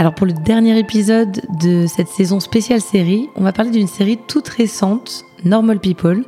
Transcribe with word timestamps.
Alors 0.00 0.14
pour 0.14 0.26
le 0.26 0.32
dernier 0.32 0.78
épisode 0.78 1.42
de 1.60 1.86
cette 1.86 2.08
saison 2.08 2.40
spéciale 2.40 2.80
série, 2.80 3.28
on 3.36 3.42
va 3.42 3.52
parler 3.52 3.70
d'une 3.70 3.86
série 3.86 4.16
toute 4.16 4.48
récente, 4.48 5.26
Normal 5.44 5.78
People. 5.78 6.24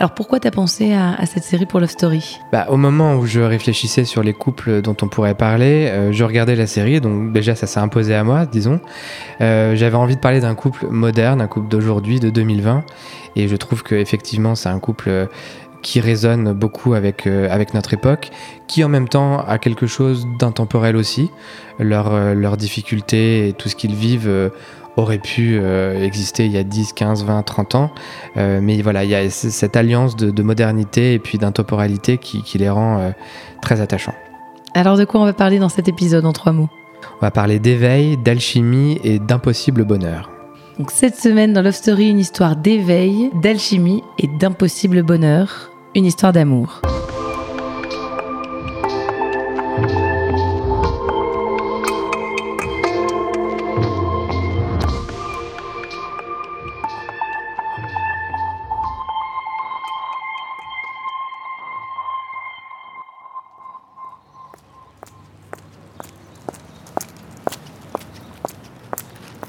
Alors 0.00 0.12
pourquoi 0.12 0.40
t'as 0.40 0.50
pensé 0.50 0.92
à, 0.92 1.24
cette 1.26 1.44
série 1.44 1.64
pour 1.66 1.78
Love 1.78 1.90
Story? 1.90 2.40
Bah, 2.50 2.66
Au 2.68 2.76
moment 2.76 3.14
où 3.14 3.24
je 3.24 3.38
réfléchissais 3.38 4.04
sur 4.04 4.24
les 4.24 4.32
couples 4.32 4.82
dont 4.82 4.96
on 5.02 5.06
pourrait 5.06 5.36
parler, 5.36 5.86
euh, 5.88 6.10
je 6.10 6.24
regardais 6.24 6.56
la 6.56 6.66
série, 6.66 7.00
donc 7.00 7.32
déjà 7.32 7.54
ça 7.54 7.68
s'est 7.68 7.78
imposé 7.78 8.12
à 8.12 8.24
moi, 8.24 8.44
disons. 8.44 8.80
Euh, 9.40 9.76
j'avais 9.76 9.94
envie 9.94 10.16
de 10.16 10.20
parler 10.20 10.40
d'un 10.40 10.56
couple 10.56 10.88
moderne, 10.88 11.40
un 11.40 11.46
couple 11.46 11.68
d'aujourd'hui, 11.68 12.18
de 12.18 12.28
2020, 12.28 12.82
et 13.36 13.46
je 13.46 13.54
trouve 13.54 13.84
qu'effectivement 13.84 14.56
c'est 14.56 14.68
un 14.68 14.80
couple 14.80 15.28
qui 15.82 16.00
résonne 16.00 16.52
beaucoup 16.52 16.94
avec, 16.94 17.26
euh, 17.26 17.48
avec 17.50 17.74
notre 17.74 17.92
époque, 17.92 18.30
qui 18.68 18.82
en 18.84 18.88
même 18.88 19.08
temps 19.08 19.40
a 19.40 19.58
quelque 19.58 19.86
chose 19.86 20.26
d'intemporel 20.38 20.96
aussi. 20.96 21.30
Leurs 21.78 22.34
leur 22.34 22.56
difficultés 22.56 23.48
et 23.48 23.52
tout 23.52 23.68
ce 23.68 23.76
qu'ils 23.76 23.94
vivent 23.94 24.28
euh, 24.28 24.50
aurait 24.96 25.18
pu 25.18 25.58
euh, 25.58 26.04
exister 26.04 26.46
il 26.46 26.52
y 26.52 26.58
a 26.58 26.64
10, 26.64 26.92
15, 26.92 27.24
20, 27.24 27.42
30 27.42 27.74
ans. 27.74 27.90
mais 28.36 28.80
voilà, 28.82 29.04
il 29.04 29.10
y 29.10 29.14
a 29.14 29.28
cette 29.30 29.76
alliance 29.76 30.16
de, 30.16 30.42
modernité 30.42 31.14
et 31.14 31.18
puis 31.18 31.38
d'intemporalité 31.38 32.18
qui, 32.18 32.42
qui, 32.42 32.58
les 32.58 32.68
rend 32.68 33.12
très 33.62 33.80
attachants. 33.80 34.14
Alors 34.74 34.96
de 34.96 35.04
quoi 35.04 35.20
on 35.20 35.24
va 35.24 35.32
parler 35.32 35.58
dans 35.58 35.68
cet 35.68 35.88
épisode 35.88 36.26
en 36.26 36.32
trois 36.32 36.52
mots? 36.52 36.68
On 37.16 37.24
va 37.24 37.30
parler 37.30 37.58
d'éveil, 37.58 38.16
d'alchimie 38.16 39.00
et 39.02 39.18
d'impossible 39.18 39.84
bonheur. 39.84 40.30
Donc 40.78 40.90
cette 40.90 41.16
semaine 41.16 41.52
dans 41.52 41.62
Love 41.62 41.74
Story, 41.74 42.10
une 42.10 42.18
histoire 42.18 42.56
d'éveil, 42.56 43.30
d'alchimie 43.34 44.02
et 44.18 44.26
d'impossible 44.26 45.02
bonheur 45.02 45.71
une 45.94 46.06
histoire 46.06 46.32
d'amour. 46.32 46.80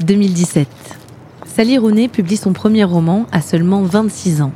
«2017. 0.05 0.67
Sally 1.45 1.77
Rooney 1.77 2.09
publie 2.09 2.35
son 2.35 2.51
premier 2.51 2.83
roman 2.83 3.25
à 3.31 3.41
seulement 3.41 3.83
26 3.83 4.41
ans. 4.41 4.51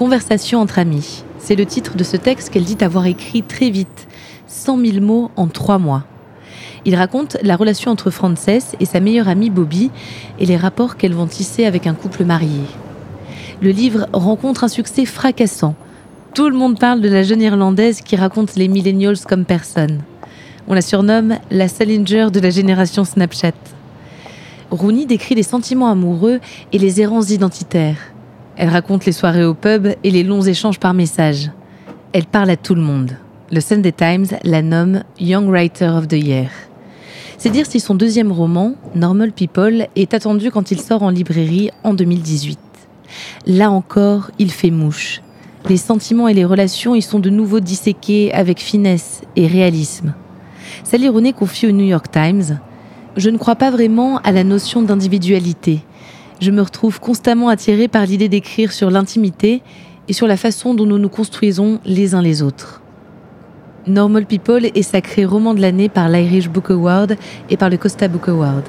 Conversation 0.00 0.60
entre 0.60 0.78
amis. 0.78 1.24
C'est 1.38 1.56
le 1.56 1.66
titre 1.66 1.94
de 1.94 2.04
ce 2.04 2.16
texte 2.16 2.48
qu'elle 2.48 2.64
dit 2.64 2.82
avoir 2.82 3.04
écrit 3.04 3.42
très 3.42 3.68
vite, 3.68 4.08
100 4.46 4.78
000 4.78 5.04
mots 5.04 5.30
en 5.36 5.46
trois 5.46 5.76
mois. 5.76 6.04
Il 6.86 6.94
raconte 6.94 7.36
la 7.42 7.54
relation 7.54 7.90
entre 7.90 8.08
Frances 8.10 8.48
et 8.48 8.86
sa 8.86 9.00
meilleure 9.00 9.28
amie 9.28 9.50
Bobby 9.50 9.90
et 10.38 10.46
les 10.46 10.56
rapports 10.56 10.96
qu'elles 10.96 11.12
vont 11.12 11.26
tisser 11.26 11.66
avec 11.66 11.86
un 11.86 11.92
couple 11.92 12.24
marié. 12.24 12.62
Le 13.60 13.72
livre 13.72 14.06
rencontre 14.14 14.64
un 14.64 14.68
succès 14.68 15.04
fracassant. 15.04 15.74
Tout 16.32 16.48
le 16.48 16.56
monde 16.56 16.78
parle 16.78 17.02
de 17.02 17.08
la 17.10 17.22
jeune 17.22 17.42
Irlandaise 17.42 18.00
qui 18.00 18.16
raconte 18.16 18.56
les 18.56 18.68
millennials 18.68 19.20
comme 19.28 19.44
personne. 19.44 20.00
On 20.66 20.72
la 20.72 20.80
surnomme 20.80 21.36
la 21.50 21.68
Salinger 21.68 22.28
de 22.32 22.40
la 22.40 22.48
génération 22.48 23.04
Snapchat. 23.04 23.52
Rooney 24.70 25.04
décrit 25.04 25.34
les 25.34 25.42
sentiments 25.42 25.90
amoureux 25.90 26.40
et 26.72 26.78
les 26.78 27.02
errances 27.02 27.28
identitaires. 27.28 27.98
Elle 28.60 28.68
raconte 28.68 29.06
les 29.06 29.12
soirées 29.12 29.46
au 29.46 29.54
pub 29.54 29.88
et 30.04 30.10
les 30.10 30.22
longs 30.22 30.42
échanges 30.42 30.78
par 30.78 30.92
message. 30.92 31.50
Elle 32.12 32.26
parle 32.26 32.50
à 32.50 32.58
tout 32.58 32.74
le 32.74 32.82
monde. 32.82 33.12
Le 33.50 33.58
Sunday 33.58 33.90
Times 33.90 34.26
la 34.44 34.60
nomme 34.60 35.02
Young 35.18 35.48
Writer 35.48 35.88
of 35.88 36.08
the 36.08 36.22
Year. 36.22 36.50
C'est 37.38 37.48
dire 37.48 37.64
si 37.64 37.80
son 37.80 37.94
deuxième 37.94 38.30
roman, 38.30 38.74
Normal 38.94 39.32
People, 39.32 39.86
est 39.96 40.12
attendu 40.12 40.50
quand 40.50 40.70
il 40.72 40.78
sort 40.78 41.02
en 41.02 41.08
librairie 41.08 41.70
en 41.84 41.94
2018. 41.94 42.58
Là 43.46 43.70
encore, 43.70 44.30
il 44.38 44.50
fait 44.50 44.70
mouche. 44.70 45.22
Les 45.70 45.78
sentiments 45.78 46.28
et 46.28 46.34
les 46.34 46.44
relations 46.44 46.94
y 46.94 47.00
sont 47.00 47.18
de 47.18 47.30
nouveau 47.30 47.60
disséqués 47.60 48.30
avec 48.34 48.60
finesse 48.60 49.22
et 49.36 49.46
réalisme. 49.46 50.12
Sally 50.84 51.08
Rooney 51.08 51.32
confie 51.32 51.66
au 51.66 51.72
New 51.72 51.86
York 51.86 52.10
Times 52.10 52.60
Je 53.16 53.30
ne 53.30 53.38
crois 53.38 53.56
pas 53.56 53.70
vraiment 53.70 54.18
à 54.18 54.32
la 54.32 54.44
notion 54.44 54.82
d'individualité 54.82 55.80
je 56.40 56.50
me 56.50 56.62
retrouve 56.62 57.00
constamment 57.00 57.48
attirée 57.48 57.88
par 57.88 58.06
l'idée 58.06 58.28
d'écrire 58.28 58.72
sur 58.72 58.90
l'intimité 58.90 59.62
et 60.08 60.12
sur 60.12 60.26
la 60.26 60.36
façon 60.36 60.74
dont 60.74 60.86
nous 60.86 60.98
nous 60.98 61.08
construisons 61.08 61.80
les 61.84 62.14
uns 62.14 62.22
les 62.22 62.42
autres. 62.42 62.80
Normal 63.86 64.26
People 64.26 64.66
est 64.74 64.82
sacré 64.82 65.24
roman 65.24 65.54
de 65.54 65.60
l'année 65.60 65.88
par 65.88 66.08
l'Irish 66.08 66.48
Book 66.48 66.70
Award 66.70 67.16
et 67.48 67.56
par 67.56 67.70
le 67.70 67.76
Costa 67.76 68.08
Book 68.08 68.28
Award. 68.28 68.64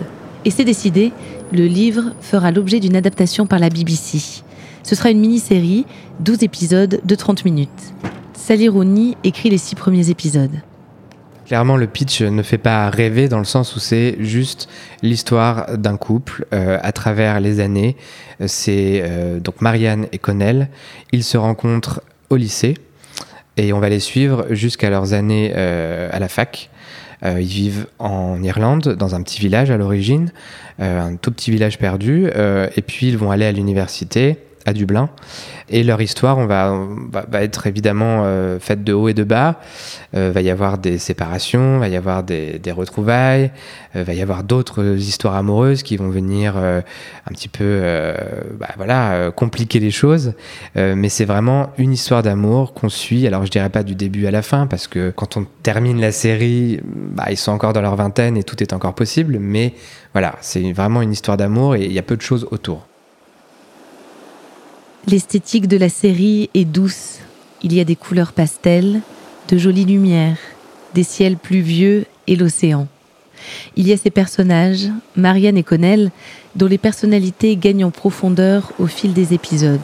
Et 0.46 0.52
c'est 0.52 0.64
décidé, 0.64 1.12
le 1.52 1.66
livre 1.66 2.14
fera 2.22 2.52
l'objet 2.52 2.80
d'une 2.80 2.96
adaptation 2.96 3.46
par 3.46 3.60
la 3.60 3.70
BBC. 3.70 4.44
Ce 4.84 4.96
sera 4.96 5.12
une 5.12 5.20
mini-série, 5.20 5.86
12 6.22 6.44
épisodes 6.44 7.02
de 7.04 7.16
30 7.16 7.46
minutes. 7.46 7.94
Sally 8.34 8.68
Rooney 8.68 9.16
écrit 9.24 9.50
les 9.50 9.58
six 9.58 9.76
premiers 9.76 10.10
épisodes. 10.10 10.62
Clairement, 11.52 11.76
le 11.76 11.88
pitch 11.88 12.22
ne 12.22 12.44
fait 12.44 12.58
pas 12.58 12.90
rêver 12.90 13.28
dans 13.28 13.38
le 13.38 13.44
sens 13.44 13.76
où 13.76 13.80
c'est 13.82 14.16
juste 14.22 14.70
l'histoire 15.02 15.78
d'un 15.78 15.98
couple 15.98 16.46
euh, 16.54 16.80
à 16.82 16.94
travers 16.94 17.42
les 17.42 17.60
années. 17.60 17.98
C'est 18.48 19.02
euh, 19.04 19.42
donc 19.42 19.60
Marianne 19.60 20.08
et 20.14 20.18
Connell. 20.18 20.70
Ils 21.12 21.26
se 21.26 21.38
rencontrent 21.38 22.04
au 22.30 22.38
lycée 22.38 22.76
et 23.58 23.74
on 23.74 23.82
va 23.82 23.90
les 23.90 24.00
suivre 24.00 24.46
jusqu'à 24.52 24.90
leurs 24.90 25.12
années 25.12 25.52
euh, 25.54 26.08
à 26.14 26.20
la 26.20 26.30
fac. 26.30 26.70
ils 27.22 27.42
vivent 27.42 27.88
en 28.00 28.42
Irlande, 28.42 28.96
dans 28.98 29.14
un 29.16 29.22
petit 29.22 29.42
village 29.42 29.72
à 29.72 29.78
l'origine, 29.78 30.32
un 30.80 31.18
tout 31.18 31.32
petit 31.32 31.52
village 31.52 31.78
perdu, 31.78 32.28
et 32.28 32.82
puis 32.82 33.10
ils 33.10 33.18
vont 33.18 33.30
aller 33.30 33.46
à 33.46 33.52
l'université 33.52 34.38
à 34.66 34.74
Dublin. 34.74 35.10
Et 35.70 35.84
leur 35.84 36.02
histoire, 36.02 36.38
on 36.38 36.46
va, 36.46 36.74
être 37.34 37.68
évidemment 37.68 38.24
euh, 38.24 38.60
faite 38.60 38.84
de 38.84 38.94
haut 38.94 39.08
et 39.08 39.14
de 39.14 39.24
bas. 39.24 39.60
Euh, 40.16 40.32
va 40.34 40.42
y 40.42 40.50
avoir 40.50 40.78
des 40.78 40.98
séparations, 40.98 41.80
va 41.80 41.88
y 41.88 41.96
avoir 41.96 42.24
des, 42.24 42.60
des 42.60 42.72
retrouvailles, 42.72 43.52
euh, 43.96 44.04
va 44.04 44.14
y 44.14 44.22
avoir 44.22 44.44
d'autres 44.44 44.84
histoires 44.98 45.36
amoureuses 45.36 45.84
qui 45.84 45.98
vont 45.98 46.10
venir 46.10 46.54
euh, 46.56 46.82
un 47.30 47.34
petit 47.34 47.50
peu, 47.50 47.64
euh, 47.64 48.16
bah, 48.60 48.70
voilà, 48.78 49.32
compliquer 49.36 49.80
les 49.80 49.92
choses. 49.92 50.34
mais 50.76 51.10
c'est 51.10 51.26
vraiment 51.26 51.72
une 51.78 51.94
histoire 51.94 52.24
d'amour 52.24 52.74
qu'on 52.74 52.90
suit. 52.90 53.28
Alors 53.28 53.46
je 53.46 53.52
dirais 53.52 53.70
pas 53.70 53.84
du 53.84 53.96
début 53.96 54.28
à 54.28 54.32
la 54.32 54.42
fin 54.42 54.68
parce 54.68 54.88
que 54.88 55.12
quand 55.12 55.38
on 55.38 55.46
termine 55.64 56.00
la 56.00 56.12
série, 56.12 56.80
bah, 56.84 57.26
ils 57.30 57.38
sont 57.38 57.52
encore 57.52 57.74
dans 57.74 57.82
leur 57.82 57.96
vingtaine 57.96 58.38
et 58.38 58.44
tout 58.44 58.62
est 58.62 58.74
encore 58.74 58.96
possible. 58.96 59.38
Mais 59.40 59.74
voilà, 60.14 60.36
c'est 60.42 60.72
vraiment 60.72 61.02
une 61.02 61.12
histoire 61.12 61.38
d'amour 61.38 61.76
et 61.76 61.86
il 61.86 61.94
y 61.94 62.00
a 62.00 62.04
peu 62.04 62.16
de 62.16 62.22
choses 62.22 62.48
autour. 62.52 62.91
L'esthétique 65.08 65.68
de 65.68 65.78
la 65.78 65.90
série 65.90 66.52
est 66.54 66.64
douce. 66.66 67.20
Il 67.64 67.74
y 67.74 67.80
a 67.80 67.84
des 67.84 67.96
couleurs 67.96 68.34
pastel, 68.34 69.02
de 69.50 69.58
jolies 69.58 69.86
lumières, 69.86 70.38
des 70.94 71.02
ciels 71.04 71.38
pluvieux 71.38 72.06
et 72.28 72.36
l'océan. 72.36 72.88
Il 73.76 73.88
y 73.88 73.94
a 73.94 73.98
ces 73.98 74.12
personnages, 74.12 74.90
Marianne 75.16 75.58
et 75.58 75.64
Connell, 75.64 76.12
dont 76.56 76.68
les 76.68 76.78
personnalités 76.78 77.56
gagnent 77.56 77.86
en 77.86 77.92
profondeur 77.92 78.74
au 78.78 78.86
fil 78.86 79.14
des 79.14 79.34
épisodes. 79.34 79.80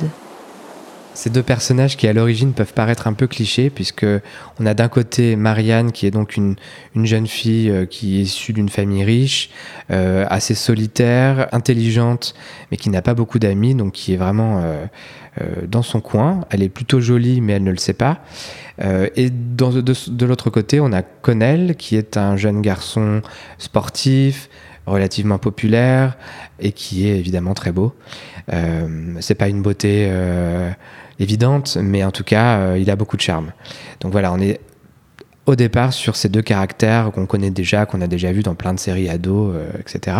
Ces 1.17 1.31
deux 1.31 1.41
personnages 1.41 1.97
qui 1.97 2.07
à 2.07 2.13
l'origine 2.13 2.53
peuvent 2.53 2.73
paraître 2.73 3.07
un 3.07 3.13
peu 3.13 3.25
clichés 3.25 3.71
puisque 3.71 4.05
on 4.59 4.67
a 4.67 4.75
d'un 4.75 4.87
côté 4.87 5.35
Marianne 5.35 5.91
qui 5.91 6.05
est 6.05 6.11
donc 6.11 6.37
une, 6.37 6.55
jeune 6.93 7.25
fille 7.25 7.71
euh, 7.71 7.87
qui 7.87 8.19
est 8.19 8.21
issue 8.21 8.53
d'une 8.53 8.69
famille 8.69 9.03
riche, 9.03 9.49
euh, 9.89 10.27
assez 10.29 10.53
solitaire, 10.53 11.47
intelligente, 11.53 12.35
mais 12.69 12.77
qui 12.77 12.91
n'a 12.91 13.01
pas 13.01 13.15
beaucoup 13.15 13.39
d'amis, 13.39 13.73
donc 13.73 13.93
qui 13.93 14.13
est 14.13 14.17
vraiment 14.17 14.61
euh, 14.61 14.85
dans 15.67 15.81
son 15.81 16.01
coin. 16.01 16.41
Elle 16.51 16.61
est 16.61 16.69
plutôt 16.69 16.99
jolie, 16.99 17.41
mais 17.41 17.53
elle 17.53 17.63
ne 17.63 17.71
le 17.71 17.77
sait 17.77 17.93
pas. 17.93 18.19
et 18.79 19.31
de, 19.31 19.81
de 19.81 20.25
l'autre 20.27 20.51
côté, 20.51 20.79
on 20.79 20.93
a 20.93 21.01
Connell 21.01 21.75
qui 21.77 21.95
est 21.95 22.15
un 22.15 22.37
jeune 22.37 22.61
garçon 22.61 23.23
sportif, 23.57 24.49
relativement 24.87 25.37
populaire 25.37 26.17
et 26.59 26.71
qui 26.71 27.07
est 27.07 27.19
évidemment 27.19 27.53
très 27.53 27.71
beau. 27.71 27.93
Euh, 28.51 29.13
c'est 29.19 29.35
pas 29.35 29.47
une 29.47 29.61
beauté 29.61 30.09
évidente, 31.19 31.77
mais 31.81 32.03
en 32.03 32.11
tout 32.11 32.23
cas, 32.23 32.57
euh, 32.57 32.77
il 32.79 32.89
a 32.89 32.95
beaucoup 32.95 33.17
de 33.17 33.21
charme. 33.21 33.51
Donc 34.01 34.11
voilà, 34.11 34.31
on 34.31 34.39
est 34.39 34.59
au 35.45 35.55
départ 35.55 35.93
sur 35.93 36.15
ces 36.15 36.27
deux 36.27 36.41
caractères 36.41 37.11
qu'on 37.13 37.25
connaît 37.25 37.51
déjà, 37.51 37.85
qu'on 37.85 38.01
a 38.01 38.07
déjà 38.07 38.31
vu 38.31 38.43
dans 38.43 38.55
plein 38.55 38.73
de 38.73 38.79
séries 38.79 39.09
ados, 39.09 39.53
euh, 39.55 39.69
etc. 39.79 40.17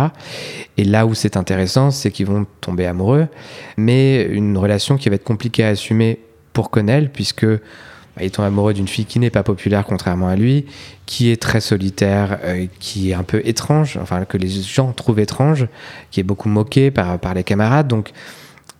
Et 0.76 0.84
là 0.84 1.06
où 1.06 1.14
c'est 1.14 1.36
intéressant, 1.36 1.90
c'est 1.90 2.10
qu'ils 2.10 2.26
vont 2.26 2.46
tomber 2.60 2.86
amoureux, 2.86 3.28
mais 3.76 4.22
une 4.22 4.56
relation 4.56 4.96
qui 4.96 5.08
va 5.08 5.16
être 5.16 5.24
compliquée 5.24 5.64
à 5.64 5.68
assumer 5.68 6.20
pour 6.54 6.70
Connell, 6.70 7.10
puisque 7.12 7.46
bah, 8.18 8.24
il 8.24 8.32
tombe 8.32 8.46
amoureux 8.46 8.74
d'une 8.74 8.88
fille 8.88 9.04
qui 9.04 9.20
n'est 9.20 9.30
pas 9.30 9.44
populaire 9.44 9.84
contrairement 9.84 10.26
à 10.26 10.34
lui, 10.34 10.66
qui 11.06 11.30
est 11.30 11.40
très 11.40 11.60
solitaire, 11.60 12.38
euh, 12.42 12.66
qui 12.80 13.10
est 13.10 13.14
un 13.14 13.22
peu 13.22 13.40
étrange, 13.44 13.96
enfin 14.02 14.24
que 14.24 14.36
les 14.36 14.48
gens 14.48 14.92
trouvent 14.92 15.20
étrange, 15.20 15.68
qui 16.10 16.18
est 16.18 16.24
beaucoup 16.24 16.48
moqué 16.48 16.90
par, 16.90 17.20
par 17.20 17.34
les 17.34 17.44
camarades. 17.44 17.86
Donc 17.86 18.10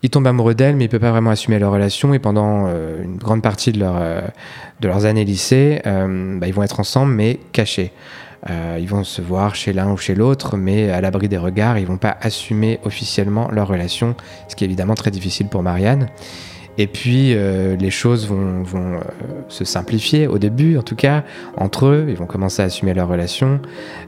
il 0.03 0.11
tombe 0.11 0.27
amoureux 0.27 0.55
d'elle, 0.55 0.75
mais 0.75 0.87
il 0.87 0.89
peut 0.89 0.99
pas 0.99 1.13
vraiment 1.13 1.31
assumer 1.31 1.61
leur 1.61 1.71
relation. 1.71 2.13
Et 2.15 2.19
pendant 2.19 2.65
euh, 2.67 3.05
une 3.05 3.17
grande 3.17 3.43
partie 3.43 3.71
de, 3.71 3.79
leur, 3.79 3.95
euh, 3.97 4.23
de 4.81 4.89
leurs 4.89 5.05
années 5.05 5.25
lycée, 5.25 5.81
bah, 5.85 6.49
ils 6.49 6.55
vont 6.55 6.65
être 6.65 6.81
ensemble, 6.81 7.13
mais 7.13 7.39
cachés. 7.53 7.93
ils 8.49 8.89
vont 8.89 9.05
se 9.05 9.23
voir 9.23 9.55
chez 9.55 9.73
l'un 9.73 9.93
ou 9.93 9.97
chez 9.97 10.17
l'autre, 10.17 10.57
mais 10.57 10.91
à 10.91 11.01
l'abri 11.01 11.29
des 11.29 11.39
regards. 11.39 11.79
Ils 11.79 11.87
vont 11.87 11.97
pas 11.97 12.17
assumer 12.21 12.81
officiellement 12.85 13.49
leur 13.53 13.69
relation, 13.69 14.17
ce 14.49 14.57
qui 14.57 14.65
est 14.65 14.67
évidemment 14.67 14.95
très 14.95 15.13
difficile 15.13 15.47
pour 15.47 15.63
Marianne. 15.63 16.09
Et 16.79 16.87
puis 16.87 17.35
les 17.35 17.91
choses 17.91 18.27
vont, 18.27 18.63
vont 18.63 19.01
se 19.49 19.65
simplifier 19.65 20.27
au 20.27 20.39
début, 20.39 20.79
en 20.79 20.83
tout 20.83 20.97
cas 20.97 21.25
entre 21.57 21.87
eux. 21.87 22.07
Ils 22.09 22.17
vont 22.17 22.27
commencer 22.27 22.63
à 22.63 22.67
assumer 22.67 22.95
leur 22.95 23.09
relation 23.09 23.61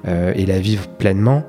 et 0.06 0.46
la 0.46 0.60
vivre 0.60 0.86
pleinement. 0.86 1.42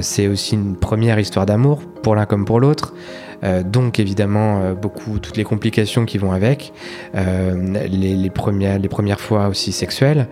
c'est 0.00 0.26
aussi 0.26 0.56
une 0.56 0.76
première 0.76 1.18
histoire 1.18 1.46
d'amour 1.46 1.80
pour 2.02 2.14
l'un 2.16 2.26
comme 2.26 2.44
pour 2.44 2.60
l'autre. 2.60 2.94
Euh, 3.42 3.62
donc 3.62 3.98
évidemment 3.98 4.60
euh, 4.60 4.74
beaucoup 4.74 5.18
toutes 5.18 5.36
les 5.36 5.44
complications 5.44 6.04
qui 6.04 6.18
vont 6.18 6.32
avec, 6.32 6.72
euh, 7.14 7.86
les, 7.88 8.30
premières, 8.30 8.78
les 8.78 8.88
premières 8.88 9.20
fois 9.20 9.48
aussi 9.48 9.72
sexuelles. 9.72 10.28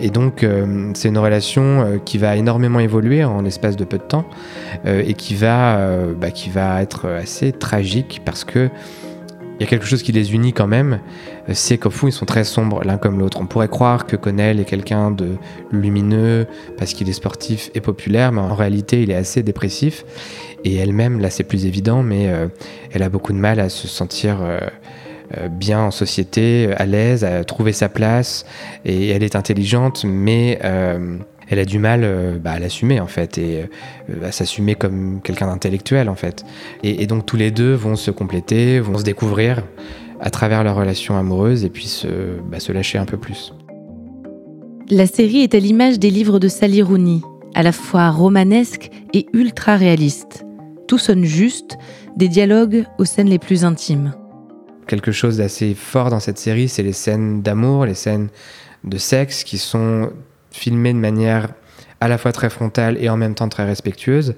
Et 0.00 0.10
donc 0.10 0.46
c'est 0.94 1.08
une 1.08 1.18
relation 1.18 2.00
qui 2.04 2.18
va 2.18 2.36
énormément 2.36 2.80
évoluer 2.80 3.24
en 3.24 3.44
espace 3.44 3.76
de 3.76 3.84
peu 3.84 3.98
de 3.98 4.02
temps 4.02 4.24
et 4.84 5.14
qui 5.14 5.34
va, 5.34 5.78
bah, 6.20 6.30
qui 6.30 6.50
va 6.50 6.82
être 6.82 7.08
assez 7.08 7.52
tragique 7.52 8.22
parce 8.24 8.44
que 8.44 8.68
il 9.58 9.64
y 9.64 9.66
a 9.66 9.66
quelque 9.66 9.86
chose 9.86 10.02
qui 10.02 10.12
les 10.12 10.34
unit 10.34 10.52
quand 10.52 10.68
même, 10.68 11.00
c'est 11.52 11.78
qu'au 11.78 11.90
fond 11.90 12.06
ils 12.06 12.12
sont 12.12 12.26
très 12.26 12.44
sombres 12.44 12.84
l'un 12.84 12.96
comme 12.96 13.18
l'autre. 13.18 13.38
On 13.40 13.46
pourrait 13.46 13.68
croire 13.68 14.06
que 14.06 14.14
Connell 14.14 14.60
est 14.60 14.64
quelqu'un 14.64 15.10
de 15.10 15.36
lumineux 15.72 16.46
parce 16.76 16.94
qu'il 16.94 17.08
est 17.08 17.12
sportif 17.12 17.70
et 17.74 17.80
populaire, 17.80 18.30
mais 18.30 18.40
en 18.40 18.54
réalité 18.54 19.02
il 19.02 19.10
est 19.10 19.16
assez 19.16 19.42
dépressif. 19.42 20.04
Et 20.64 20.76
elle-même, 20.76 21.20
là 21.20 21.30
c'est 21.30 21.44
plus 21.44 21.66
évident, 21.66 22.02
mais 22.02 22.28
euh, 22.28 22.46
elle 22.92 23.02
a 23.02 23.08
beaucoup 23.08 23.32
de 23.32 23.38
mal 23.38 23.58
à 23.58 23.68
se 23.68 23.88
sentir 23.88 24.38
euh, 24.40 24.60
euh, 25.36 25.48
bien 25.48 25.80
en 25.80 25.90
société, 25.90 26.70
à 26.76 26.86
l'aise, 26.86 27.24
à 27.24 27.42
trouver 27.44 27.72
sa 27.72 27.88
place. 27.88 28.46
Et 28.84 29.08
elle 29.08 29.24
est 29.24 29.34
intelligente, 29.34 30.04
mais 30.04 30.60
elle 31.48 31.58
a 31.58 31.64
du 31.64 31.78
mal 31.78 32.38
bah, 32.42 32.52
à 32.52 32.58
l'assumer 32.58 33.00
en 33.00 33.06
fait 33.06 33.38
et 33.38 33.64
à 34.22 34.32
s'assumer 34.32 34.74
comme 34.74 35.20
quelqu'un 35.22 35.46
d'intellectuel 35.46 36.08
en 36.08 36.14
fait. 36.14 36.44
Et, 36.82 37.06
donc 37.06 37.26
tous 37.26 37.36
les 37.36 37.50
deux 37.50 37.72
vont 37.72 37.96
se 37.96 38.10
compléter, 38.10 38.80
vont 38.80 38.98
se 38.98 39.04
découvrir 39.04 39.62
à 40.20 40.30
travers 40.30 40.64
leur 40.64 40.76
relation 40.76 41.16
amoureuse 41.16 41.64
et 41.64 41.70
puis 41.70 41.86
se, 41.86 42.08
bah, 42.50 42.60
se 42.60 42.72
lâcher 42.72 42.98
un 42.98 43.06
peu 43.06 43.16
plus. 43.16 43.54
La 44.90 45.06
série 45.06 45.40
est 45.40 45.54
à 45.54 45.58
l'image 45.58 45.98
des 45.98 46.10
livres 46.10 46.38
de 46.38 46.48
Sally 46.48 46.82
Rooney, 46.82 47.20
à 47.54 47.62
la 47.62 47.72
fois 47.72 48.10
romanesque 48.10 48.90
et 49.12 49.26
ultra 49.32 49.76
réaliste 49.76 50.44
tout 50.88 50.98
sonne 50.98 51.24
juste, 51.24 51.78
des 52.16 52.28
dialogues 52.28 52.84
aux 52.98 53.04
scènes 53.04 53.28
les 53.28 53.38
plus 53.38 53.64
intimes. 53.64 54.14
Quelque 54.88 55.12
chose 55.12 55.36
d'assez 55.36 55.74
fort 55.74 56.10
dans 56.10 56.18
cette 56.18 56.38
série, 56.38 56.68
c'est 56.68 56.82
les 56.82 56.94
scènes 56.94 57.42
d'amour, 57.42 57.84
les 57.84 57.94
scènes 57.94 58.28
de 58.84 58.96
sexe 58.96 59.44
qui 59.44 59.58
sont 59.58 60.10
filmées 60.58 60.92
de 60.92 60.98
manière 60.98 61.48
à 62.00 62.08
la 62.08 62.18
fois 62.18 62.32
très 62.32 62.50
frontale 62.50 62.96
et 63.00 63.08
en 63.08 63.16
même 63.16 63.34
temps 63.34 63.48
très 63.48 63.64
respectueuse. 63.64 64.34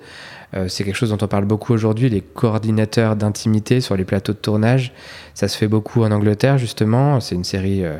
Euh, 0.55 0.67
c'est 0.69 0.85
quelque 0.85 0.97
chose 0.97 1.11
dont 1.11 1.19
on 1.21 1.29
parle 1.29 1.45
beaucoup 1.45 1.73
aujourd'hui, 1.73 2.09
les 2.09 2.21
coordinateurs 2.21 3.17
d'intimité 3.17 3.81
sur 3.81 3.97
les 3.97 4.05
plateaux 4.05 4.33
de 4.33 4.39
tournage. 4.39 4.93
Ça 5.35 5.47
se 5.49 5.57
fait 5.57 5.69
beaucoup 5.69 6.03
en 6.03 6.11
Angleterre, 6.11 6.59
justement. 6.59 7.21
C'est 7.21 7.35
une 7.37 7.45
série 7.45 7.85
euh, 7.85 7.99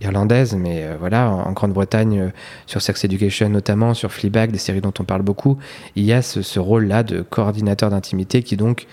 irlandaise, 0.00 0.54
mais 0.54 0.84
euh, 0.84 0.96
voilà, 0.98 1.28
en, 1.30 1.52
Grande-Bretagne, 1.52 2.32
sur 2.66 2.80
Sex 2.80 3.04
Education 3.04 3.50
notamment, 3.50 3.92
sur 3.94 4.12
Fleabag, 4.12 4.50
des 4.50 4.58
séries 4.58 4.80
dont 4.80 4.94
on 4.98 5.04
parle 5.04 5.22
beaucoup, 5.22 5.58
il 5.94 6.04
y 6.04 6.12
a 6.12 6.22
ce, 6.22 6.58
rôle-là 6.58 7.02
de 7.02 7.20
coordinateur 7.22 7.90
d'intimité 7.90 8.42
qui 8.42 8.56
donc 8.56 8.86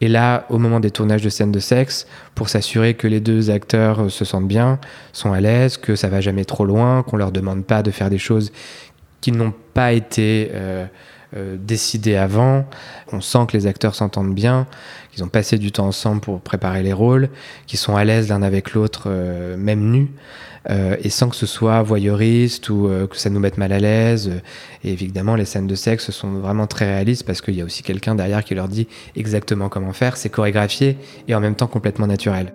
est 0.00 0.08
là 0.08 0.46
au 0.50 0.58
moment 0.58 0.80
des 0.80 0.90
tournages 0.90 1.22
de 1.22 1.28
scènes 1.28 1.52
de 1.52 1.58
sexe 1.58 2.06
pour 2.34 2.48
s'assurer 2.48 2.94
que 2.94 3.06
les 3.06 3.20
deux 3.20 3.50
acteurs 3.50 4.02
euh, 4.04 4.08
se 4.08 4.24
sentent 4.24 4.48
bien, 4.48 4.78
sont 5.12 5.32
à 5.32 5.40
l'aise, 5.40 5.76
que 5.76 5.96
ça 5.96 6.08
va 6.08 6.20
jamais 6.20 6.44
trop 6.44 6.64
loin, 6.64 7.02
qu'on 7.02 7.16
leur 7.16 7.32
demande 7.32 7.64
pas 7.64 7.82
de 7.82 7.90
faire 7.90 8.10
des 8.10 8.18
choses 8.18 8.52
qui 9.20 9.32
n'ont 9.32 9.54
pas 9.74 9.92
été 9.92 10.50
décidées 11.34 12.16
avant. 12.16 12.64
On 13.12 13.20
sent 13.20 13.46
que 13.48 13.56
les 13.56 13.66
acteurs 13.66 13.94
s'entendent 13.94 14.34
bien, 14.34 14.66
qu'ils 15.16 15.24
ont 15.24 15.28
passé 15.28 15.56
du 15.56 15.72
temps 15.72 15.86
ensemble 15.86 16.20
pour 16.20 16.40
préparer 16.40 16.82
les 16.82 16.92
rôles, 16.92 17.30
qu'ils 17.66 17.78
sont 17.78 17.96
à 17.96 18.04
l'aise 18.04 18.28
l'un 18.28 18.42
avec 18.42 18.74
l'autre, 18.74 19.04
euh, 19.06 19.56
même 19.56 19.90
nus, 19.90 20.10
euh, 20.68 20.96
et 21.02 21.08
sans 21.08 21.30
que 21.30 21.36
ce 21.36 21.46
soit 21.46 21.82
voyeuriste 21.82 22.68
ou 22.68 22.86
euh, 22.86 23.06
que 23.06 23.16
ça 23.16 23.30
nous 23.30 23.40
mette 23.40 23.56
mal 23.56 23.72
à 23.72 23.78
l'aise. 23.78 24.30
Et 24.84 24.92
évidemment, 24.92 25.34
les 25.34 25.46
scènes 25.46 25.66
de 25.66 25.74
sexe 25.74 26.10
sont 26.10 26.32
vraiment 26.34 26.66
très 26.66 26.86
réalistes 26.86 27.24
parce 27.24 27.40
qu'il 27.40 27.54
y 27.54 27.62
a 27.62 27.64
aussi 27.64 27.82
quelqu'un 27.82 28.14
derrière 28.14 28.44
qui 28.44 28.54
leur 28.54 28.68
dit 28.68 28.88
exactement 29.16 29.70
comment 29.70 29.94
faire. 29.94 30.18
C'est 30.18 30.28
chorégraphié 30.28 30.98
et 31.28 31.34
en 31.34 31.40
même 31.40 31.54
temps 31.54 31.66
complètement 31.66 32.06
naturel. 32.06 32.52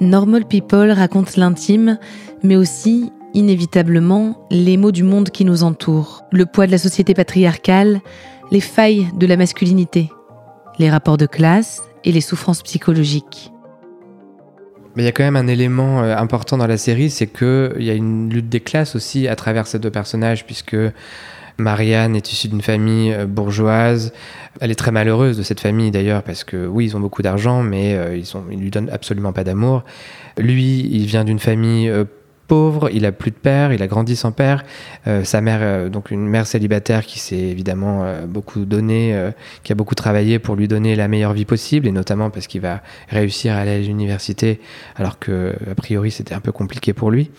Normal 0.00 0.44
People 0.46 0.92
raconte 0.92 1.36
l'intime, 1.36 1.98
mais 2.44 2.56
aussi 2.56 3.10
inévitablement 3.34 4.46
les 4.50 4.76
mots 4.76 4.92
du 4.92 5.02
monde 5.02 5.30
qui 5.30 5.44
nous 5.44 5.62
entoure, 5.62 6.24
le 6.32 6.46
poids 6.46 6.66
de 6.66 6.72
la 6.72 6.78
société 6.78 7.14
patriarcale, 7.14 8.00
les 8.50 8.60
failles 8.60 9.08
de 9.18 9.26
la 9.26 9.36
masculinité, 9.36 10.10
les 10.78 10.90
rapports 10.90 11.16
de 11.16 11.26
classe 11.26 11.82
et 12.04 12.12
les 12.12 12.20
souffrances 12.20 12.62
psychologiques. 12.62 13.50
Mais 14.96 15.02
il 15.02 15.06
y 15.06 15.08
a 15.08 15.12
quand 15.12 15.24
même 15.24 15.36
un 15.36 15.48
élément 15.48 16.02
euh, 16.02 16.16
important 16.16 16.56
dans 16.56 16.66
la 16.66 16.76
série, 16.76 17.10
c'est 17.10 17.26
qu'il 17.26 17.82
y 17.82 17.90
a 17.90 17.94
une 17.94 18.30
lutte 18.32 18.48
des 18.48 18.60
classes 18.60 18.94
aussi 18.94 19.26
à 19.26 19.34
travers 19.34 19.66
ces 19.66 19.80
deux 19.80 19.90
personnages, 19.90 20.46
puisque 20.46 20.76
Marianne 21.58 22.14
est 22.14 22.32
issue 22.32 22.48
d'une 22.48 22.62
famille 22.62 23.12
euh, 23.12 23.26
bourgeoise. 23.26 24.12
Elle 24.60 24.70
est 24.70 24.76
très 24.76 24.92
malheureuse 24.92 25.36
de 25.36 25.42
cette 25.42 25.58
famille 25.58 25.90
d'ailleurs, 25.90 26.22
parce 26.22 26.44
que 26.44 26.66
oui, 26.66 26.86
ils 26.86 26.96
ont 26.96 27.00
beaucoup 27.00 27.22
d'argent, 27.22 27.62
mais 27.64 27.96
euh, 27.96 28.16
ils, 28.16 28.56
ne 28.56 28.62
lui 28.62 28.70
donnent 28.70 28.90
absolument 28.90 29.32
pas 29.32 29.42
d'amour. 29.42 29.82
Lui, 30.38 30.88
il 30.92 31.06
vient 31.06 31.24
d'une 31.24 31.40
famille 31.40 31.92
pauvre, 32.46 32.90
il 32.92 33.06
a 33.06 33.12
plus 33.12 33.30
de 33.30 33.36
père, 33.36 33.72
il 33.72 33.82
a 33.82 33.86
grandi 33.86 34.16
sans 34.16 34.32
père. 34.32 34.64
Euh, 35.06 35.24
sa 35.24 35.40
mère, 35.40 35.60
euh, 35.62 35.88
donc 35.88 36.10
une 36.10 36.26
mère 36.26 36.46
célibataire 36.46 37.04
qui 37.04 37.18
s'est 37.18 37.36
évidemment 37.36 38.04
euh, 38.04 38.26
beaucoup 38.26 38.64
donné, 38.64 39.14
qui 39.62 39.72
a 39.72 39.74
beaucoup 39.74 39.94
travaillé 39.94 40.38
pour 40.38 40.56
lui 40.56 40.68
donner 40.68 40.96
la 40.96 41.08
meilleure 41.08 41.32
vie 41.32 41.44
possible, 41.44 41.86
et 41.86 41.92
notamment 41.92 42.30
parce 42.30 42.46
qu'il 42.46 42.60
va 42.60 42.82
réussir 43.08 43.54
à 43.54 43.58
aller 43.58 43.72
à 43.72 43.78
l'université, 43.78 44.60
alors 44.96 45.18
que 45.18 45.54
a 45.70 45.74
priori 45.74 46.10
c'était 46.10 46.34
un 46.34 46.40
peu 46.40 46.52
compliqué 46.52 46.92
pour 46.92 47.10
lui. 47.10 47.30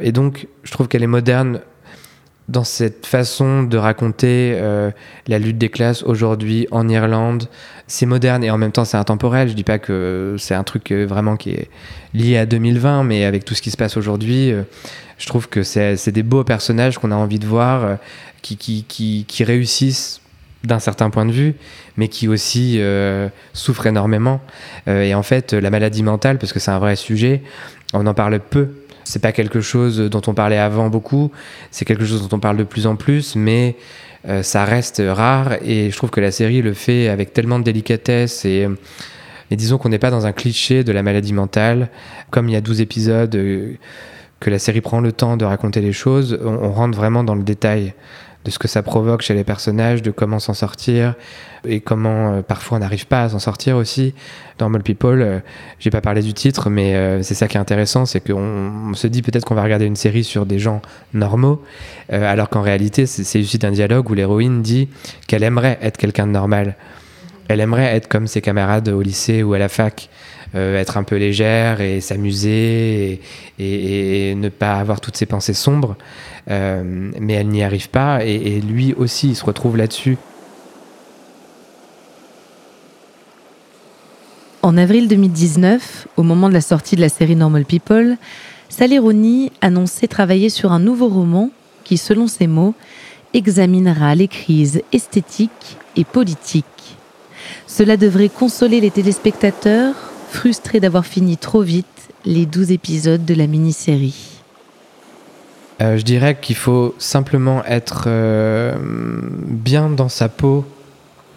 Et 0.00 0.12
donc, 0.12 0.46
je 0.62 0.72
trouve 0.72 0.88
qu'elle 0.88 1.02
est 1.02 1.06
moderne 1.08 1.60
dans 2.50 2.64
cette 2.64 3.06
façon 3.06 3.62
de 3.62 3.78
raconter 3.78 4.54
euh, 4.56 4.90
la 5.28 5.38
lutte 5.38 5.56
des 5.56 5.68
classes 5.68 6.02
aujourd'hui 6.02 6.66
en 6.72 6.88
Irlande. 6.88 7.48
C'est 7.86 8.06
moderne 8.06 8.42
et 8.42 8.50
en 8.50 8.58
même 8.58 8.72
temps 8.72 8.84
c'est 8.84 8.96
intemporel. 8.96 9.48
Je 9.48 9.54
dis 9.54 9.62
pas 9.62 9.78
que 9.78 10.34
c'est 10.36 10.54
un 10.54 10.64
truc 10.64 10.90
euh, 10.90 11.06
vraiment 11.06 11.36
qui 11.36 11.50
est 11.50 11.70
lié 12.12 12.36
à 12.36 12.46
2020, 12.46 13.04
mais 13.04 13.24
avec 13.24 13.44
tout 13.44 13.54
ce 13.54 13.62
qui 13.62 13.70
se 13.70 13.76
passe 13.76 13.96
aujourd'hui, 13.96 14.50
euh, 14.50 14.62
je 15.16 15.26
trouve 15.26 15.48
que 15.48 15.62
c'est 15.62 16.10
des 16.10 16.24
beaux 16.24 16.42
personnages 16.42 16.98
qu'on 16.98 17.12
a 17.12 17.14
envie 17.14 17.38
de 17.38 17.46
voir, 17.46 17.98
qui, 18.42 19.24
réussissent 19.40 20.20
d'un 20.64 20.78
certain 20.78 21.10
point 21.10 21.26
de 21.26 21.30
vue, 21.30 21.54
mais 21.98 22.08
qui 22.08 22.26
aussi 22.26 22.80
souffrent 23.52 23.86
énormément. 23.86 24.40
Et 24.86 25.14
en 25.14 25.22
fait, 25.22 25.52
la 25.52 25.68
maladie 25.68 26.02
mentale, 26.02 26.38
parce 26.38 26.54
que 26.54 26.58
c'est 26.58 26.70
un 26.70 26.78
vrai 26.78 26.96
sujet, 26.96 27.42
on 27.92 28.06
en 28.06 28.14
parle 28.14 28.40
peu. 28.40 28.70
C'est 29.10 29.18
pas 29.18 29.32
quelque 29.32 29.60
chose 29.60 29.98
dont 29.98 30.22
on 30.28 30.34
parlait 30.34 30.56
avant 30.56 30.88
beaucoup, 30.88 31.32
c'est 31.72 31.84
quelque 31.84 32.04
chose 32.04 32.22
dont 32.22 32.36
on 32.36 32.38
parle 32.38 32.56
de 32.56 32.62
plus 32.62 32.86
en 32.86 32.94
plus, 32.94 33.34
mais 33.34 33.74
euh, 34.28 34.44
ça 34.44 34.64
reste 34.64 35.02
rare 35.04 35.54
et 35.64 35.90
je 35.90 35.96
trouve 35.96 36.10
que 36.10 36.20
la 36.20 36.30
série 36.30 36.62
le 36.62 36.74
fait 36.74 37.08
avec 37.08 37.32
tellement 37.32 37.58
de 37.58 37.64
délicatesse 37.64 38.44
et, 38.44 38.68
disons 39.50 39.78
qu'on 39.78 39.88
n'est 39.88 39.98
pas 39.98 40.12
dans 40.12 40.26
un 40.26 40.32
cliché 40.32 40.84
de 40.84 40.92
la 40.92 41.02
maladie 41.02 41.32
mentale. 41.32 41.88
Comme 42.30 42.48
il 42.48 42.52
y 42.52 42.56
a 42.56 42.60
12 42.60 42.80
épisodes, 42.82 43.32
que 43.32 44.48
la 44.48 44.60
série 44.60 44.80
prend 44.80 45.00
le 45.00 45.10
temps 45.10 45.36
de 45.36 45.44
raconter 45.44 45.80
les 45.80 45.92
choses, 45.92 46.38
on 46.44 46.70
rentre 46.70 46.96
vraiment 46.96 47.24
dans 47.24 47.34
le 47.34 47.42
détail 47.42 47.94
de 48.44 48.50
ce 48.50 48.58
que 48.58 48.68
ça 48.68 48.82
provoque 48.82 49.22
chez 49.22 49.34
les 49.34 49.44
personnages, 49.44 50.00
de 50.02 50.10
comment 50.10 50.38
s'en 50.38 50.54
sortir 50.54 51.14
et 51.66 51.80
comment 51.80 52.32
euh, 52.32 52.42
parfois 52.42 52.78
on 52.78 52.80
n'arrive 52.80 53.06
pas 53.06 53.24
à 53.24 53.28
s'en 53.28 53.38
sortir 53.38 53.76
aussi. 53.76 54.14
Normal 54.58 54.82
People, 54.82 55.20
euh, 55.20 55.38
j'ai 55.78 55.90
pas 55.90 56.00
parlé 56.00 56.22
du 56.22 56.32
titre, 56.32 56.70
mais 56.70 56.94
euh, 56.94 57.22
c'est 57.22 57.34
ça 57.34 57.48
qui 57.48 57.58
est 57.58 57.60
intéressant, 57.60 58.06
c'est 58.06 58.20
qu'on 58.20 58.92
se 58.94 59.06
dit 59.06 59.20
peut-être 59.20 59.44
qu'on 59.44 59.54
va 59.54 59.62
regarder 59.62 59.84
une 59.84 59.96
série 59.96 60.24
sur 60.24 60.46
des 60.46 60.58
gens 60.58 60.80
normaux, 61.12 61.62
alors 62.10 62.48
qu'en 62.48 62.62
réalité 62.62 63.06
c'est 63.06 63.40
issu 63.40 63.58
d'un 63.58 63.72
dialogue 63.72 64.08
où 64.10 64.14
l'héroïne 64.14 64.62
dit 64.62 64.88
qu'elle 65.26 65.42
aimerait 65.42 65.78
être 65.82 65.96
quelqu'un 65.96 66.26
de 66.26 66.32
normal. 66.32 66.76
Elle 67.48 67.60
aimerait 67.60 67.96
être 67.96 68.08
comme 68.08 68.26
ses 68.26 68.40
camarades 68.40 68.88
au 68.88 69.02
lycée 69.02 69.42
ou 69.42 69.54
à 69.54 69.58
la 69.58 69.68
fac. 69.68 70.08
Être 70.54 70.96
un 70.96 71.02
peu 71.02 71.16
légère 71.16 71.80
et 71.80 72.00
s'amuser 72.00 73.20
et, 73.58 74.30
et, 74.30 74.34
ne 74.34 74.48
pas 74.48 74.74
avoir 74.74 75.00
toutes 75.00 75.16
ses 75.16 75.26
pensées 75.26 75.54
sombres. 75.54 75.96
Euh, 76.50 76.82
mais 77.20 77.34
elle 77.34 77.48
n'y 77.48 77.62
arrive 77.62 77.90
pas 77.90 78.24
et, 78.24 78.60
lui 78.60 78.94
aussi 78.94 79.28
il 79.28 79.36
se 79.36 79.44
retrouve 79.44 79.76
là-dessus. 79.76 80.16
En 84.62 84.76
avril 84.76 85.08
2019, 85.08 86.08
au 86.16 86.22
moment 86.22 86.48
de 86.48 86.54
la 86.54 86.60
sortie 86.60 86.96
de 86.96 87.00
la 87.00 87.08
série 87.08 87.36
Normal 87.36 87.64
People, 87.64 88.16
Sally 88.68 88.98
Rooney 88.98 89.52
annonçait 89.60 90.06
travailler 90.06 90.50
sur 90.50 90.72
un 90.72 90.78
nouveau 90.78 91.08
roman 91.08 91.50
qui, 91.82 91.96
selon 91.96 92.26
ses 92.26 92.46
mots, 92.46 92.74
examinera 93.32 94.14
les 94.14 94.28
crises 94.28 94.82
esthétiques 94.92 95.78
et 95.96 96.04
politiques. 96.04 96.64
Cela 97.66 97.96
devrait 97.96 98.28
consoler 98.28 98.80
les 98.80 98.90
téléspectateurs 98.90 100.09
frustrés 100.30 100.80
d'avoir 100.80 101.04
fini 101.04 101.36
trop 101.36 101.62
vite 101.62 101.86
les 102.24 102.46
douze 102.46 102.70
épisodes 102.70 103.24
de 103.24 103.34
la 103.34 103.46
mini-série. 103.46 104.40
Euh, 105.80 105.96
je 105.96 106.02
dirais 106.02 106.36
qu'il 106.40 106.56
faut 106.56 106.94
simplement 106.98 107.64
être 107.64 108.04
euh, 108.06 108.74
bien 108.80 109.88
dans 109.88 110.08
sa 110.08 110.28
peau 110.28 110.64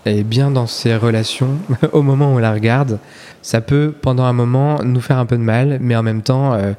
et 0.06 0.24
bien 0.24 0.52
dans 0.52 0.68
ses 0.68 0.96
relations 0.96 1.58
au 1.94 2.02
moment 2.02 2.34
où 2.34 2.36
on 2.36 2.40
la 2.40 2.54
regarde. 2.54 3.00
Ça 3.42 3.62
peut, 3.62 3.94
pendant 4.02 4.24
un 4.24 4.34
moment, 4.34 4.84
nous 4.84 5.02
faire 5.02 5.18
un 5.18 5.26
peu 5.26 5.38
de 5.38 5.44
mal, 5.44 5.78
mais 5.82 5.96
en 5.96 6.04
même 6.04 6.22
temps, 6.22 6.54
euh, 6.54 6.74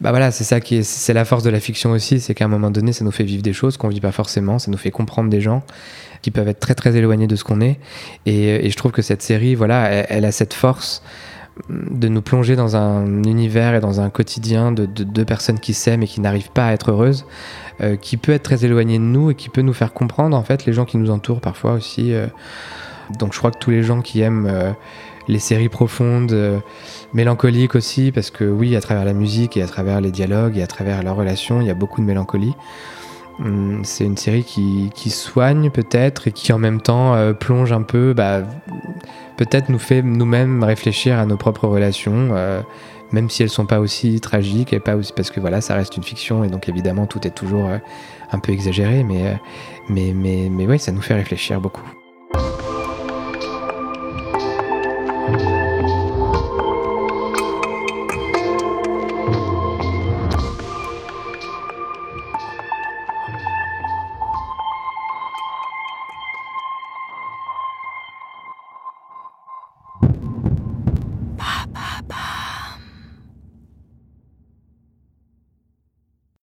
bah 0.00 0.10
voilà, 0.10 0.30
c'est 0.30 0.44
ça 0.44 0.60
qui 0.60 0.76
est, 0.76 0.82
c'est 0.82 1.12
la 1.12 1.24
force 1.24 1.42
de 1.42 1.50
la 1.50 1.60
fiction 1.60 1.90
aussi, 1.90 2.20
c'est 2.20 2.34
qu'à 2.34 2.44
un 2.44 2.48
moment 2.48 2.70
donné, 2.70 2.92
ça 2.92 3.04
nous 3.04 3.10
fait 3.10 3.24
vivre 3.24 3.42
des 3.42 3.52
choses 3.52 3.76
qu'on 3.76 3.88
vit 3.88 4.00
pas 4.00 4.12
forcément, 4.12 4.58
ça 4.58 4.70
nous 4.70 4.78
fait 4.78 4.90
comprendre 4.90 5.28
des 5.28 5.40
gens 5.40 5.64
qui 6.22 6.30
peuvent 6.30 6.48
être 6.48 6.60
très 6.60 6.74
très 6.74 6.96
éloignés 6.96 7.26
de 7.26 7.36
ce 7.36 7.42
qu'on 7.42 7.60
est. 7.60 7.78
Et, 8.26 8.70
je 8.70 8.76
trouve 8.76 8.92
que 8.92 9.02
cette 9.02 9.22
série, 9.22 9.56
voilà, 9.56 9.88
elle 9.90 10.24
a 10.24 10.32
cette 10.32 10.54
force 10.54 11.02
de 11.68 12.08
nous 12.08 12.22
plonger 12.22 12.56
dans 12.56 12.76
un 12.76 13.22
univers 13.24 13.74
et 13.74 13.80
dans 13.80 14.00
un 14.00 14.10
quotidien 14.10 14.72
de 14.72 14.86
deux 14.86 15.24
personnes 15.24 15.60
qui 15.60 15.74
s'aiment 15.74 16.02
et 16.02 16.06
qui 16.06 16.20
n'arrivent 16.20 16.50
pas 16.50 16.66
à 16.66 16.72
être 16.72 16.90
heureuses, 16.90 17.26
euh, 17.80 17.96
qui 17.96 18.16
peut 18.16 18.32
être 18.32 18.42
très 18.42 18.64
éloigné 18.64 18.98
de 18.98 19.04
nous 19.04 19.30
et 19.30 19.34
qui 19.34 19.48
peut 19.48 19.62
nous 19.62 19.74
faire 19.74 19.92
comprendre 19.92 20.36
en 20.36 20.42
fait 20.42 20.64
les 20.64 20.72
gens 20.72 20.84
qui 20.84 20.96
nous 20.96 21.10
entourent 21.10 21.40
parfois 21.40 21.72
aussi. 21.72 22.14
Euh. 22.14 22.26
Donc 23.18 23.32
je 23.34 23.38
crois 23.38 23.50
que 23.50 23.58
tous 23.58 23.70
les 23.70 23.82
gens 23.82 24.00
qui 24.00 24.22
aiment 24.22 24.46
euh, 24.50 24.72
les 25.28 25.38
séries 25.38 25.68
profondes, 25.68 26.34
mélancoliques 27.12 27.76
aussi, 27.76 28.10
parce 28.10 28.30
que 28.30 28.44
oui, 28.44 28.74
à 28.74 28.80
travers 28.80 29.04
la 29.04 29.12
musique 29.12 29.56
et 29.56 29.62
à 29.62 29.66
travers 29.66 30.00
les 30.00 30.10
dialogues 30.10 30.56
et 30.56 30.62
à 30.62 30.66
travers 30.66 31.02
leurs 31.02 31.14
relations, 31.14 31.60
il 31.60 31.66
y 31.66 31.70
a 31.70 31.74
beaucoup 31.74 32.00
de 32.00 32.06
mélancolie. 32.06 32.54
Hum, 33.38 33.80
c'est 33.84 34.04
une 34.04 34.16
série 34.16 34.44
qui, 34.44 35.10
soigne 35.10 35.70
peut-être 35.70 36.28
et 36.28 36.32
qui 36.32 36.52
en 36.52 36.58
même 36.58 36.80
temps 36.80 37.16
plonge 37.34 37.72
un 37.72 37.82
peu 37.82 38.12
bah, 38.12 38.42
peut-être 39.36 39.68
nous 39.68 39.78
fait 39.78 40.02
nous-mêmes 40.02 40.62
réfléchir 40.62 41.18
à 41.18 41.26
nos 41.26 41.36
propres 41.36 41.66
relations, 41.66 42.30
euh, 42.32 42.62
même 43.10 43.28
si 43.28 43.42
elles 43.42 43.50
sont 43.50 43.66
pas 43.66 43.80
aussi 43.80 44.20
tragiques 44.20 44.72
et 44.72 44.80
pas 44.80 44.96
aussi 44.96 45.12
parce 45.14 45.30
que 45.30 45.40
voilà, 45.40 45.60
ça 45.60 45.74
reste 45.74 45.96
une 45.96 46.04
fiction 46.04 46.44
et 46.44 46.48
donc 46.48 46.68
évidemment 46.68 47.06
tout 47.06 47.26
est 47.26 47.34
toujours 47.34 47.68
euh, 47.68 47.78
un 48.30 48.38
peu 48.38 48.52
exagéré, 48.52 49.02
mais, 49.04 49.26
euh, 49.26 49.34
mais, 49.88 50.12
mais, 50.14 50.48
mais 50.50 50.66
oui, 50.66 50.78
ça 50.78 50.92
nous 50.92 51.02
fait 51.02 51.14
réfléchir 51.14 51.60
beaucoup. 51.60 52.01